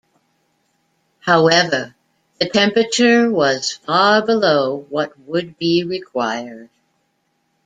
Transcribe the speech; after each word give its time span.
However, 1.19 1.95
the 2.39 2.49
temperature 2.49 3.29
was 3.29 3.71
far 3.73 4.25
below 4.25 4.77
what 4.89 5.13
would 5.19 5.59
be 5.59 5.83
required. 5.83 6.71